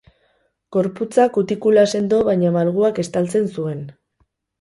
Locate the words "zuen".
3.59-3.85